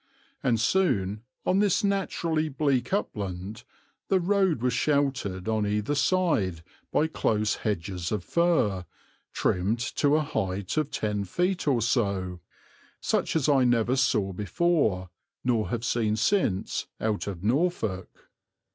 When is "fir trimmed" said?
8.23-9.77